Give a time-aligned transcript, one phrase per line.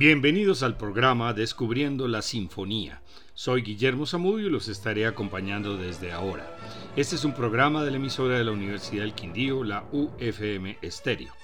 [0.00, 3.02] Bienvenidos al programa Descubriendo la Sinfonía.
[3.34, 6.56] Soy Guillermo Zamudio y los estaré acompañando desde ahora.
[6.96, 11.34] Este es un programa de la emisora de la Universidad del Quindío, la UFM Estéreo.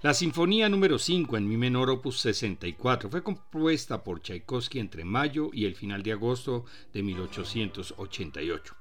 [0.00, 5.50] La Sinfonía número 5 en mi menor opus 64 fue compuesta por Tchaikovsky entre mayo
[5.52, 6.64] y el final de agosto
[6.94, 8.76] de 1888.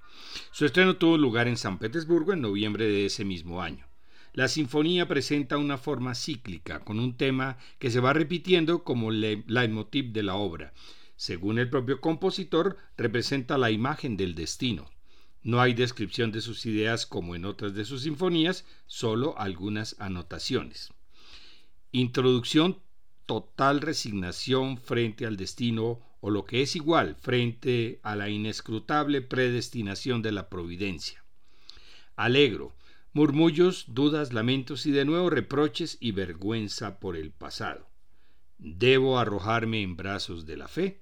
[0.54, 3.87] Su estreno tuvo lugar en San Petersburgo en noviembre de ese mismo año.
[4.38, 10.12] La sinfonía presenta una forma cíclica, con un tema que se va repitiendo como leitmotiv
[10.12, 10.76] de la obra.
[11.16, 14.92] Según el propio compositor, representa la imagen del destino.
[15.42, 20.94] No hay descripción de sus ideas como en otras de sus sinfonías, solo algunas anotaciones.
[21.92, 22.78] Introducción,
[23.26, 30.22] total resignación frente al destino o lo que es igual frente a la inescrutable predestinación
[30.22, 31.24] de la providencia.
[32.16, 32.77] Alegro,
[33.18, 37.90] murmullos, dudas, lamentos y de nuevo reproches y vergüenza por el pasado.
[38.60, 41.02] ¿Debo arrojarme en brazos de la fe?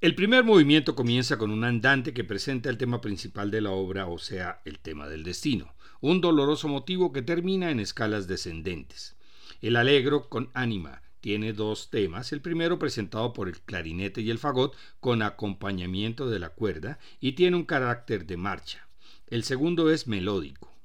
[0.00, 4.06] El primer movimiento comienza con un andante que presenta el tema principal de la obra,
[4.06, 9.18] o sea, el tema del destino, un doloroso motivo que termina en escalas descendentes.
[9.60, 14.38] El alegro con ánima tiene dos temas, el primero presentado por el clarinete y el
[14.38, 18.89] fagot con acompañamiento de la cuerda y tiene un carácter de marcha.
[19.30, 20.76] El segundo es melódico.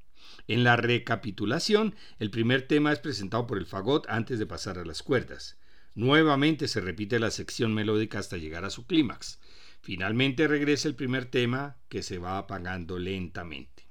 [0.48, 4.86] En la recapitulación, el primer tema es presentado por el fagot antes de pasar a
[4.86, 5.58] las cuerdas.
[5.96, 9.40] Nuevamente se repite la sección melódica hasta llegar a su clímax.
[9.82, 13.88] Finalmente regresa el primer tema que se va apagando lentamente.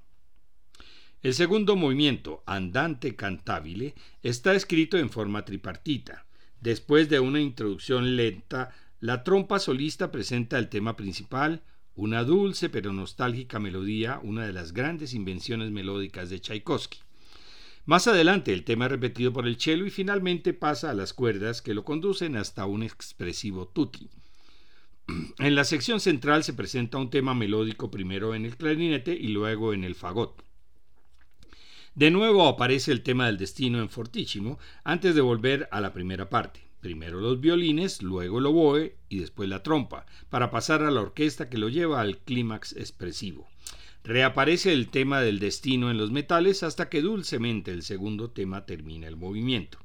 [1.23, 6.27] El segundo movimiento, andante cantabile, está escrito en forma tripartita.
[6.61, 11.63] Después de una introducción lenta, la trompa solista presenta el tema principal,
[11.97, 16.99] una dulce pero nostálgica melodía, una de las grandes invenciones melódicas de Tchaikovsky.
[17.87, 21.63] Más adelante el tema es repetido por el cello y finalmente pasa a las cuerdas
[21.63, 24.09] que lo conducen hasta un expresivo tutti.
[25.39, 29.75] En la sección central se presenta un tema melódico primero en el clarinete y luego
[29.75, 30.43] en el fagot.
[31.95, 36.29] De nuevo aparece el tema del destino en fortísimo antes de volver a la primera
[36.29, 41.01] parte primero los violines, luego el oboe y después la trompa, para pasar a la
[41.01, 43.49] orquesta que lo lleva al clímax expresivo.
[44.05, 49.09] Reaparece el tema del destino en los metales hasta que dulcemente el segundo tema termina
[49.09, 49.79] el movimiento.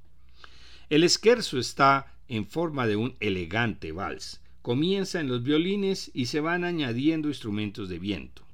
[0.89, 4.41] El esquerzo está en forma de un elegante vals.
[4.61, 8.45] Comienza en los violines y se van añadiendo instrumentos de viento.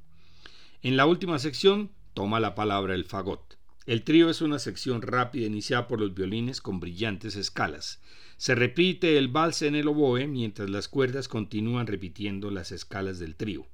[0.83, 3.57] En la última sección toma la palabra el fagot.
[3.87, 8.01] El trío es una sección rápida iniciada por los violines con brillantes escalas.
[8.37, 13.35] Se repite el vals en el oboe mientras las cuerdas continúan repitiendo las escalas del
[13.35, 13.65] trío.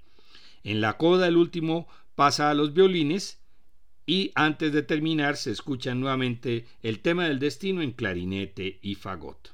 [0.63, 3.39] En la coda el último pasa a los violines
[4.05, 9.53] y antes de terminar se escucha nuevamente el tema del destino en clarinete y fagot.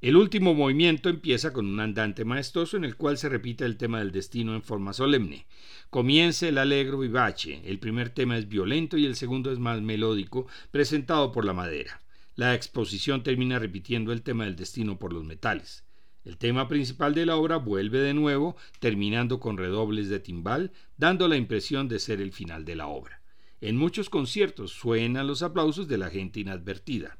[0.00, 4.00] El último movimiento empieza con un andante maestoso en el cual se repite el tema
[4.00, 5.46] del destino en forma solemne.
[5.88, 10.46] Comienza el alegro vivace, el primer tema es violento y el segundo es más melódico,
[10.70, 12.03] presentado por la madera.
[12.36, 15.84] La exposición termina repitiendo el tema del destino por los metales.
[16.24, 21.28] El tema principal de la obra vuelve de nuevo, terminando con redobles de timbal, dando
[21.28, 23.20] la impresión de ser el final de la obra.
[23.60, 27.18] En muchos conciertos suenan los aplausos de la gente inadvertida.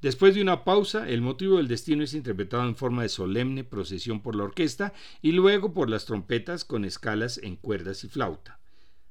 [0.00, 4.22] Después de una pausa, el motivo del destino es interpretado en forma de solemne procesión
[4.22, 8.58] por la orquesta y luego por las trompetas con escalas en cuerdas y flauta.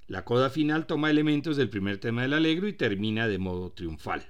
[0.08, 4.28] La coda final toma elementos del primer tema del alegro y termina de modo triunfal.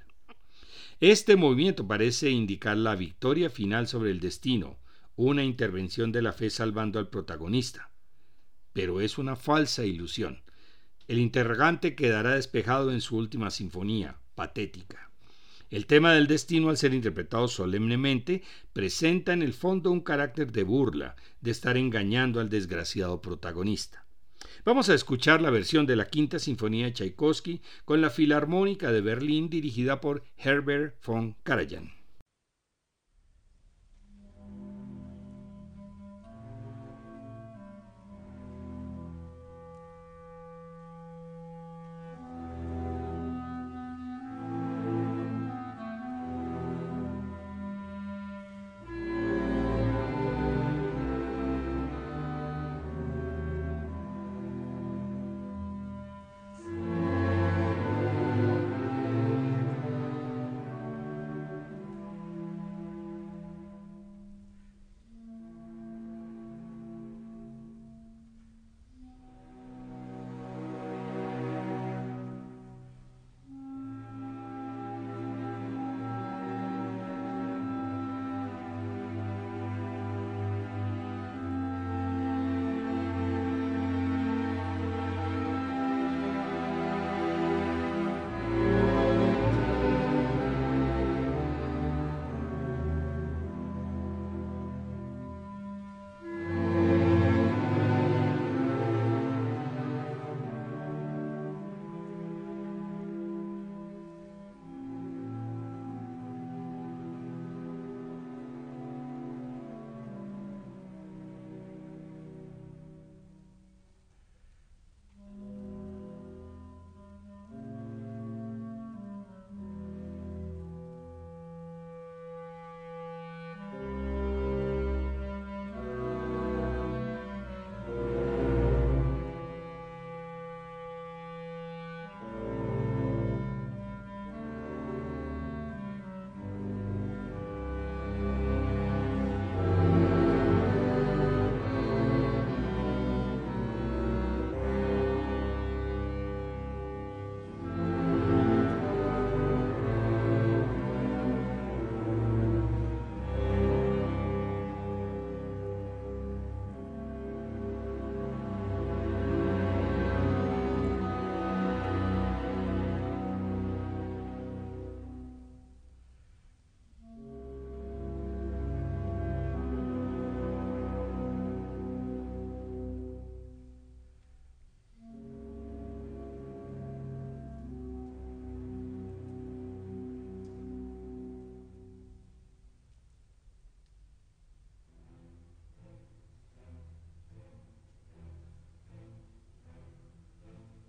[1.02, 4.78] Este movimiento parece indicar la victoria final sobre el destino,
[5.16, 7.90] una intervención de la fe salvando al protagonista.
[8.72, 10.44] Pero es una falsa ilusión.
[11.08, 15.10] El interrogante quedará despejado en su última sinfonía, patética.
[15.72, 20.62] El tema del destino, al ser interpretado solemnemente, presenta en el fondo un carácter de
[20.62, 24.06] burla, de estar engañando al desgraciado protagonista.
[24.66, 29.02] Vamos a escuchar la versión de la Quinta Sinfonía de Tchaikovsky con la Filarmónica de
[29.02, 32.01] Berlín dirigida por Herbert von Karajan.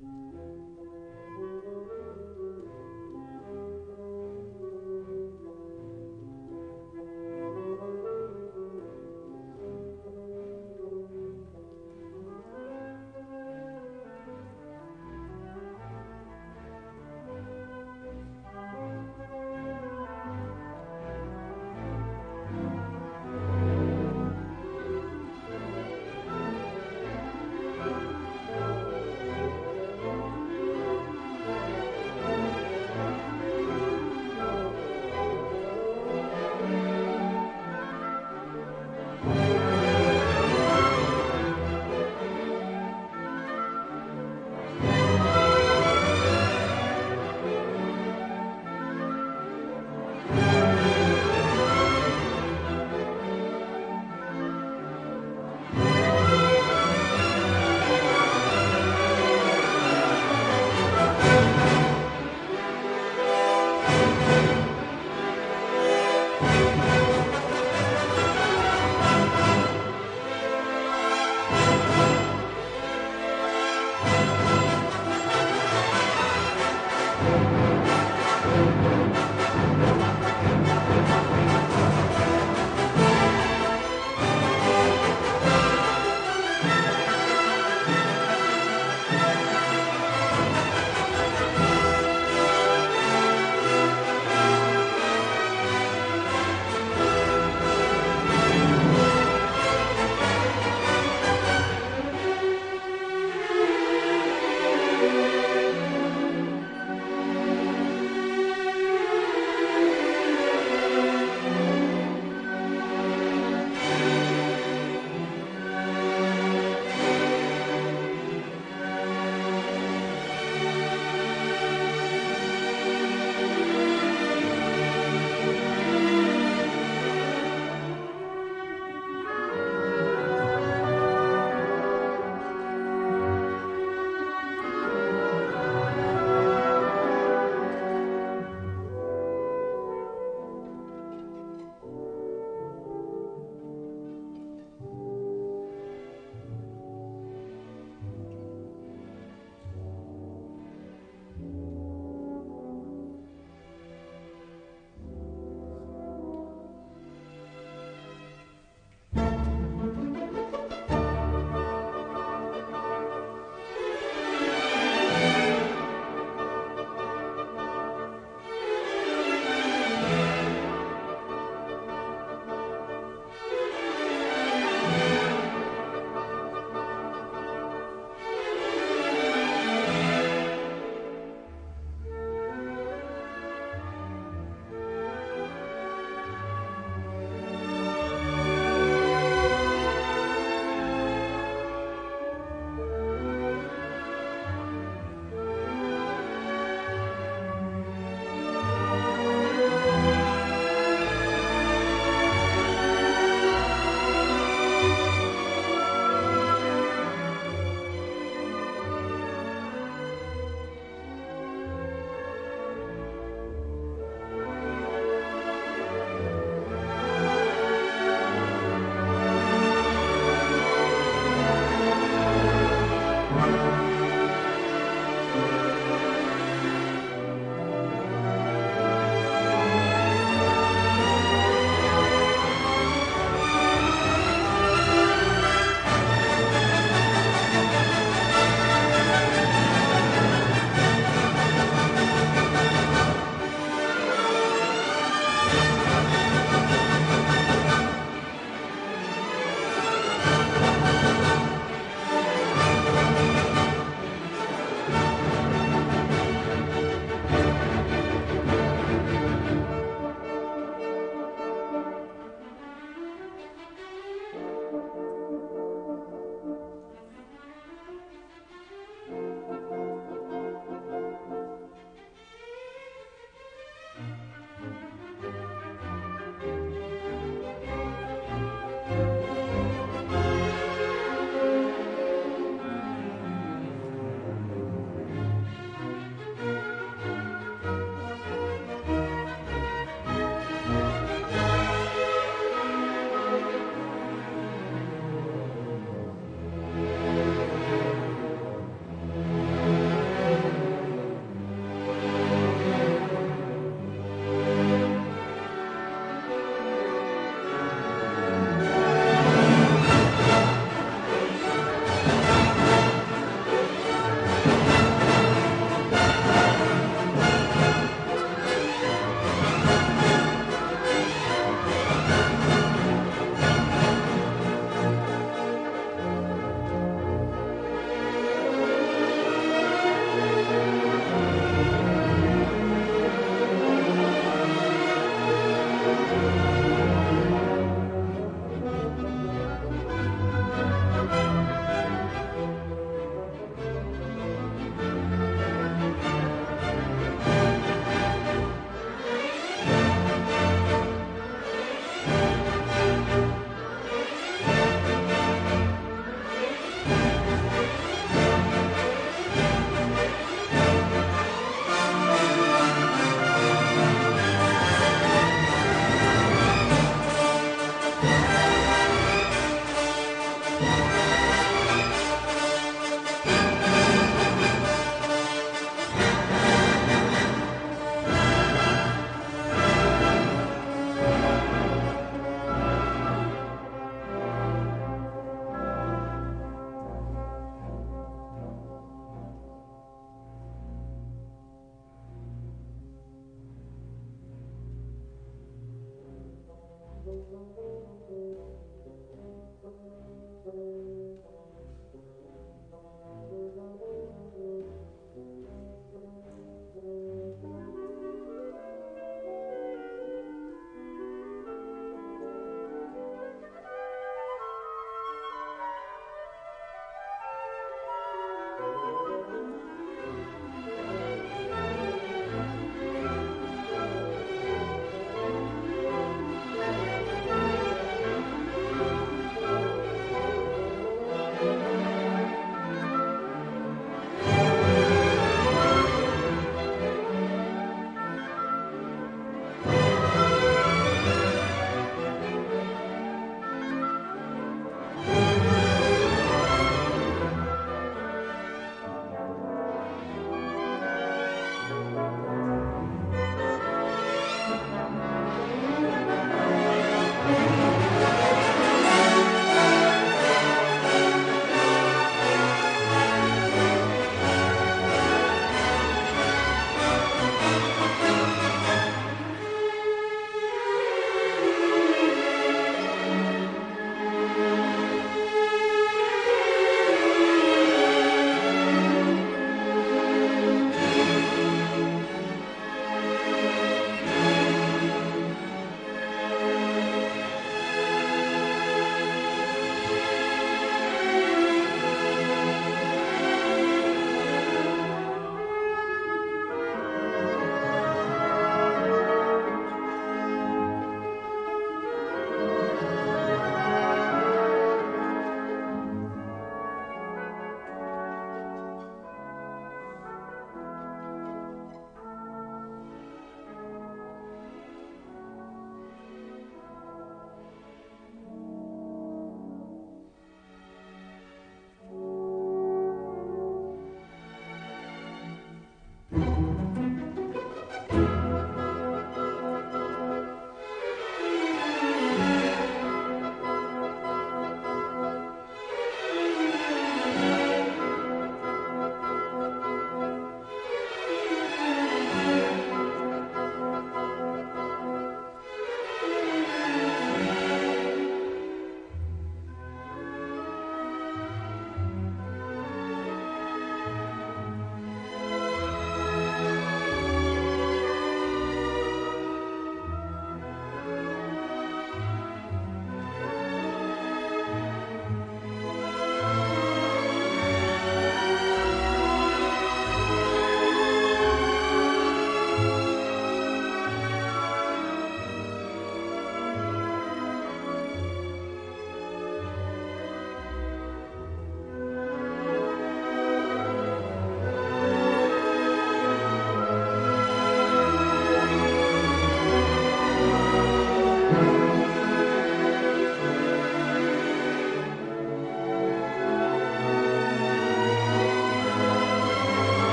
[0.00, 0.37] Mm-hmm.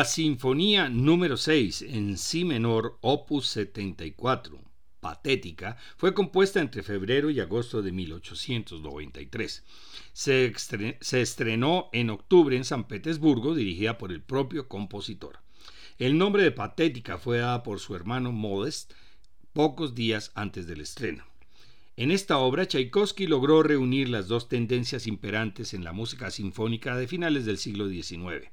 [0.00, 4.58] La Sinfonía número 6 en Si menor, opus 74,
[4.98, 9.62] patética, fue compuesta entre febrero y agosto de 1893.
[10.14, 10.54] Se,
[11.20, 15.40] estrenó en octubre en San Petersburgo, dirigida por el propio compositor.
[15.98, 18.94] El nombre de Patética fue dado por su hermano Modest
[19.52, 21.26] pocos días antes del estreno.
[21.98, 27.06] En esta obra, Tchaikovsky logró reunir las dos tendencias imperantes en la música sinfónica de
[27.06, 28.48] finales del siglo XIX.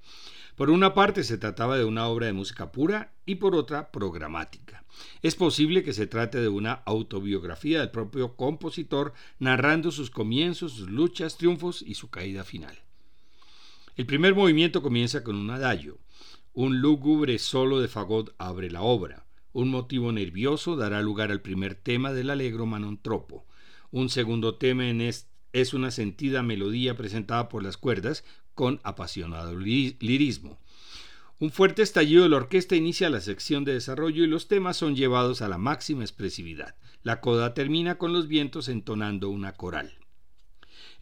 [0.58, 4.84] Por una parte se trataba de una obra de música pura y por otra programática.
[5.22, 10.89] Es posible que se trate de una autobiografía del propio compositor narrando sus comienzos, sus
[10.89, 12.76] luchas, triunfos y su caída final.
[13.95, 15.99] El primer movimiento comienza con un adagio.
[16.53, 19.28] Un lúgubre solo de fagot abre la obra.
[19.53, 23.45] Un motivo nervioso dará lugar al primer tema del alegro manontropo.
[23.91, 24.86] Un segundo tema
[25.53, 28.24] es una sentida melodía presentada por las cuerdas
[28.58, 30.58] con apasionado lirismo.
[31.39, 34.95] Un fuerte estallido de la orquesta inicia la sección de desarrollo y los temas son
[34.95, 36.76] llevados a la máxima expresividad.
[37.03, 39.93] La coda termina con los vientos entonando una coral.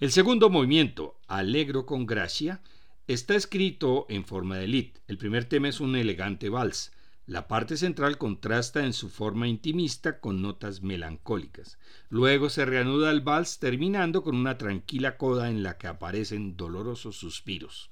[0.02, 2.62] El segundo movimiento, Alegro con gracia,
[3.08, 4.98] está escrito en forma de lit.
[5.08, 6.92] El primer tema es un elegante vals.
[7.28, 11.80] La parte central contrasta en su forma intimista con notas melancólicas.
[12.10, 17.16] Luego se reanuda el vals terminando con una tranquila coda en la que aparecen dolorosos
[17.16, 17.90] suspiros.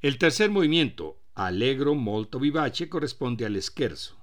[0.00, 4.16] El tercer movimiento, Allegro molto vivace, corresponde al scherzo.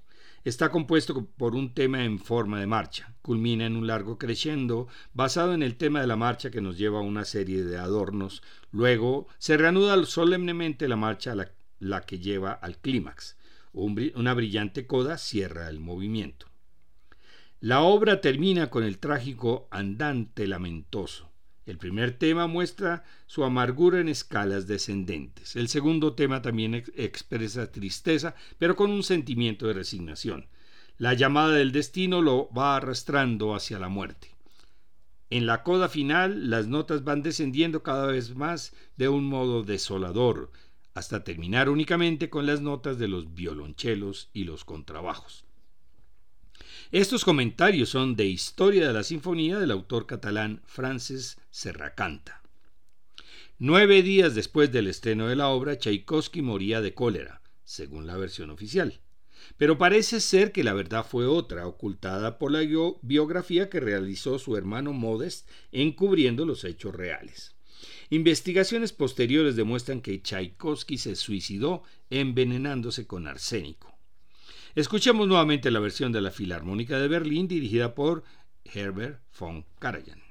[0.43, 3.15] Está compuesto por un tema en forma de marcha.
[3.21, 6.99] Culmina en un largo crescendo basado en el tema de la marcha que nos lleva
[6.99, 8.43] a una serie de adornos.
[8.71, 13.36] Luego se reanuda solemnemente la marcha la, la que lleva al clímax.
[13.79, 16.47] Una brillante coda cierra el movimiento.
[17.59, 21.29] La obra termina con el trágico andante lamentoso.
[21.67, 25.55] El primer tema muestra su amargura en escalas descendentes.
[25.55, 30.47] El segundo tema también expresa tristeza, pero con un sentimiento de resignación.
[30.97, 34.35] La llamada del destino lo va arrastrando hacia la muerte.
[35.29, 40.51] En la coda final, las notas van descendiendo cada vez más de un modo desolador,
[40.97, 45.45] hasta terminar únicamente con las notas de los violonchelos y los contrabajos.
[46.91, 52.41] Estos comentarios son de Historia de la Sinfonía del autor catalán Frances Serracanta.
[53.59, 58.49] Nueve días después del estreno de la obra, Tchaikovsky moría de cólera, según la versión
[58.49, 58.99] oficial.
[59.57, 62.61] Pero parece ser que la verdad fue otra, ocultada por la
[63.03, 67.56] biografía que realizó su hermano Modest encubriendo los hechos reales.
[68.09, 73.97] Investigaciones posteriores demuestran que Tchaikovsky se suicidó envenenándose con arsénico.
[74.75, 78.23] Escuchemos nuevamente la versión de la Filarmónica de Berlín dirigida por
[78.63, 80.26] Herbert von Karajan.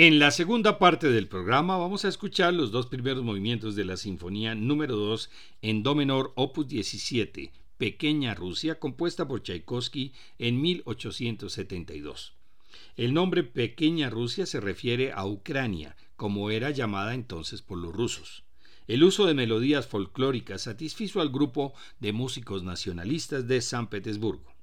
[0.00, 3.96] En la segunda parte del programa vamos a escuchar los dos primeros movimientos de la
[3.96, 5.28] Sinfonía número 2
[5.60, 12.34] en Do menor opus 17, Pequeña Rusia, compuesta por Tchaikovsky en 1872.
[12.96, 18.44] El nombre Pequeña Rusia se refiere a Ucrania, como era llamada entonces por los rusos.
[18.86, 24.54] El uso de melodías folclóricas satisfizo al grupo de músicos nacionalistas de San Petersburgo.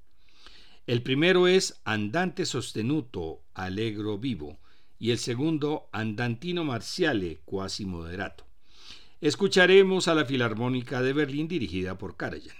[0.86, 4.60] El primero es Andante sostenuto, allegro vivo,
[4.98, 8.44] y el segundo Andantino Marciale, quasi moderato.
[9.20, 12.56] Escucharemos a la Filarmónica de Berlín dirigida por Karajan.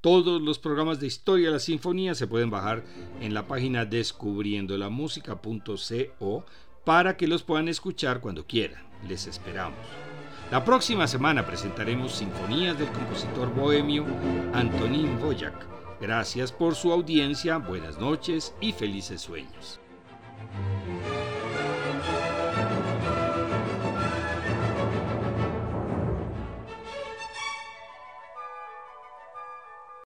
[0.00, 2.84] Todos los programas de historia de la sinfonía se pueden bajar
[3.20, 6.44] en la página descubriendolamusica.co
[6.84, 8.82] para que los puedan escuchar cuando quieran.
[9.08, 9.78] Les esperamos.
[10.50, 14.04] La próxima semana presentaremos sinfonías del compositor bohemio
[14.52, 15.66] Antonín Boyac.
[16.00, 19.78] Gracias por su audiencia, buenas noches y felices sueños.